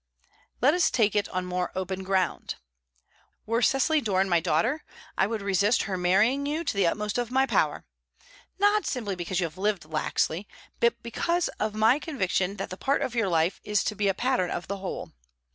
[0.61, 2.55] Let us take it on more open ground.
[3.45, 4.83] Were Cecily Doran my daughter,
[5.15, 7.85] I would resist her marrying you to the utmost of my power
[8.57, 10.47] not simply because you have lived laxly,
[10.79, 14.15] but because of my conviction that the part of your life is to be a
[14.15, 15.11] pattern of the whole.